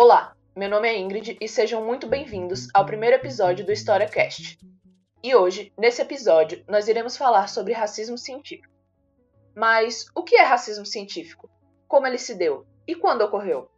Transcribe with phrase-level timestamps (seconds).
[0.00, 4.56] Olá, meu nome é Ingrid e sejam muito bem-vindos ao primeiro episódio do HistóriaCast.
[5.24, 8.72] E hoje, nesse episódio, nós iremos falar sobre racismo científico.
[9.56, 11.50] Mas o que é racismo científico?
[11.88, 12.64] Como ele se deu?
[12.86, 13.68] E quando ocorreu?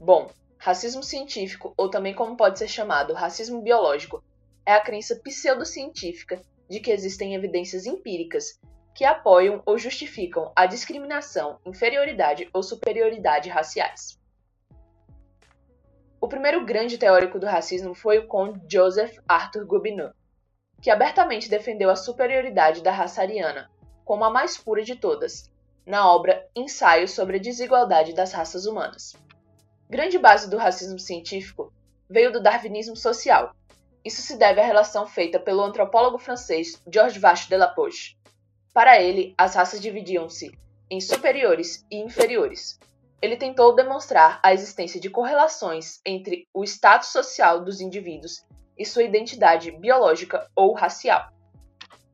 [0.00, 0.28] Bom,
[0.58, 4.24] racismo científico, ou também como pode ser chamado racismo biológico,
[4.66, 8.58] é a crença pseudocientífica de que existem evidências empíricas
[8.92, 14.20] que apoiam ou justificam a discriminação, inferioridade ou superioridade raciais.
[16.22, 20.12] O primeiro grande teórico do racismo foi o conde Joseph Arthur Gobineau,
[20.80, 23.68] que abertamente defendeu a superioridade da raça ariana,
[24.04, 25.50] como a mais pura de todas,
[25.84, 29.16] na obra Ensaio sobre a Desigualdade das Raças Humanas.
[29.90, 31.72] Grande base do racismo científico
[32.08, 33.52] veio do darwinismo social.
[34.04, 38.16] Isso se deve à relação feita pelo antropólogo francês Georges Vache de la Poche.
[38.72, 40.56] Para ele, as raças dividiam-se
[40.88, 42.78] em superiores e inferiores,
[43.22, 48.44] ele tentou demonstrar a existência de correlações entre o status social dos indivíduos
[48.76, 51.30] e sua identidade biológica ou racial.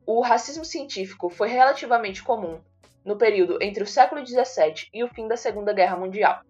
[0.05, 2.61] O racismo científico foi relativamente comum
[3.03, 6.41] no período entre o século XVII e o fim da Segunda Guerra Mundial.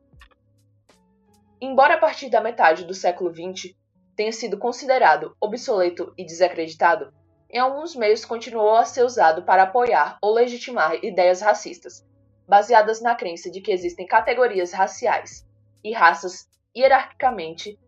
[1.62, 3.74] Embora a partir da metade do século XX
[4.14, 7.14] tenha sido considerado obsoleto e desacreditado,
[7.50, 12.06] em alguns meios continuou a ser usado para apoiar ou legitimar ideias racistas,
[12.50, 15.48] baseadas na crença de que existem categorias raciais
[15.84, 17.80] e raças hierarquicamente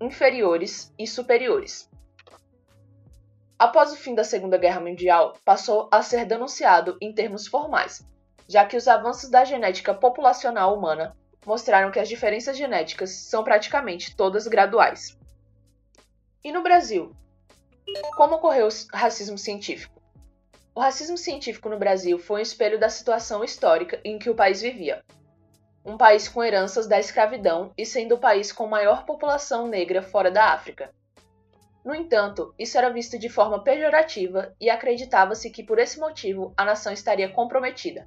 [0.00, 1.88] inferiores e superiores.
[3.58, 8.06] Após o fim da Segunda Guerra Mundial, passou a ser denunciado em termos formais,
[8.48, 14.16] já que os avanços da genética populacional humana mostraram que as diferenças genéticas são praticamente
[14.16, 15.16] todas graduais.
[16.42, 17.14] E no Brasil?
[18.16, 19.95] Como ocorreu o racismo científico?
[20.76, 24.60] O racismo científico no Brasil foi um espelho da situação histórica em que o país
[24.60, 25.02] vivia.
[25.82, 30.30] Um país com heranças da escravidão e sendo o país com maior população negra fora
[30.30, 30.92] da África.
[31.82, 36.62] No entanto, isso era visto de forma pejorativa e acreditava-se que por esse motivo a
[36.62, 38.06] nação estaria comprometida.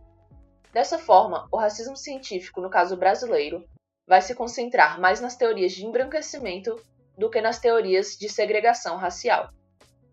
[0.71, 3.67] Dessa forma, o racismo científico, no caso brasileiro,
[4.07, 6.79] vai se concentrar mais nas teorias de embranquecimento
[7.17, 9.49] do que nas teorias de segregação racial.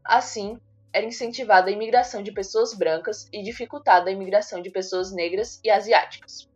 [0.02, 0.58] Assim,
[0.96, 5.68] era incentivada a imigração de pessoas brancas e dificultada a imigração de pessoas negras e
[5.68, 6.48] asiáticas.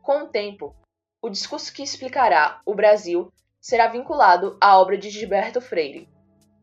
[0.00, 0.76] Com o tempo,
[1.20, 6.08] o discurso que explicará o Brasil será vinculado à obra de Gilberto Freire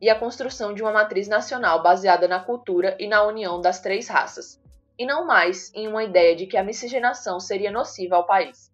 [0.02, 4.08] e à construção de uma matriz nacional baseada na cultura e na união das três
[4.08, 4.58] raças,
[4.98, 8.72] e não mais em uma ideia de que a miscigenação seria nociva ao país.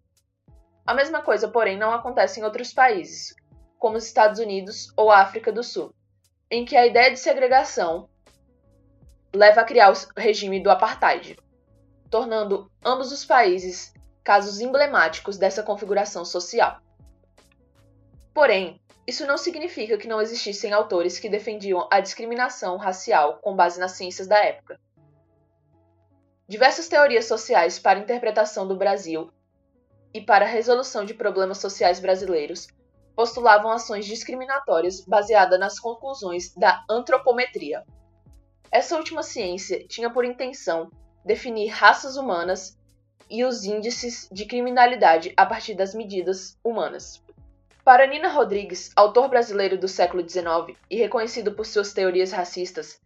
[0.86, 3.34] A mesma coisa, porém, não acontece em outros países,
[3.80, 5.92] como os Estados Unidos ou a África do Sul,
[6.48, 8.08] em que a ideia de segregação
[9.34, 11.38] leva a criar o regime do apartheid,
[12.10, 16.80] tornando ambos os países casos emblemáticos dessa configuração social.
[18.34, 23.80] Porém, isso não significa que não existissem autores que defendiam a discriminação racial com base
[23.80, 24.78] nas ciências da época.
[26.46, 29.32] Diversas teorias sociais para interpretação do Brasil
[30.14, 32.68] e para a resolução de problemas sociais brasileiros
[33.16, 37.84] postulavam ações discriminatórias baseadas nas conclusões da antropometria,
[38.72, 40.90] essa última ciência tinha por intenção
[41.22, 42.78] definir raças humanas
[43.28, 47.22] e os índices de criminalidade a partir das medidas humanas.
[47.84, 52.98] Para Nina Rodrigues, autor brasileiro do século XIX e reconhecido por suas teorias racistas,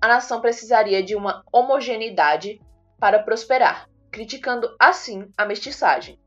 [0.00, 2.60] a nação precisaria de uma homogeneidade
[2.98, 6.18] para prosperar, criticando assim a mestiçagem.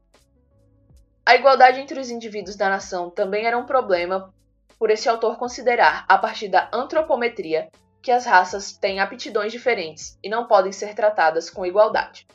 [1.26, 4.34] A igualdade entre os indivíduos da nação também era um problema
[4.80, 7.70] por esse autor considerar, a partir da antropometria,
[8.06, 12.28] que as raças têm aptidões diferentes e não podem ser tratadas com igualdade.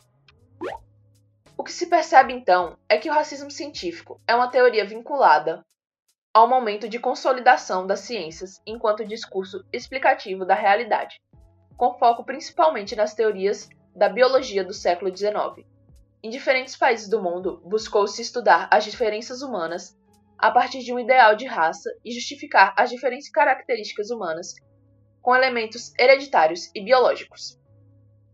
[1.56, 5.64] O que se percebe então é que o racismo científico é uma teoria vinculada
[6.34, 11.20] ao momento de consolidação das ciências enquanto discurso explicativo da realidade,
[11.76, 15.64] com foco principalmente nas teorias da biologia do século XIX.
[16.20, 19.96] Em diferentes países do mundo, buscou-se estudar as diferenças humanas
[20.36, 24.52] a partir de um ideal de raça e justificar as diferentes características humanas
[25.20, 27.58] com elementos hereditários e biológicos.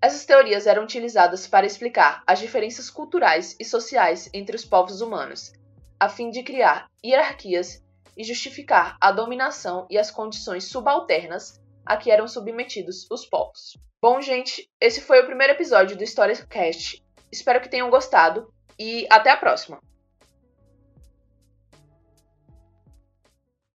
[0.01, 5.53] Essas teorias eram utilizadas para explicar as diferenças culturais e sociais entre os povos humanos,
[5.99, 7.83] a fim de criar hierarquias
[8.17, 13.77] e justificar a dominação e as condições subalternas a que eram submetidos os povos.
[14.01, 16.05] Bom, gente, esse foi o primeiro episódio do
[16.49, 17.03] Cast.
[17.33, 19.81] Espero que tenham gostado e até a próxima!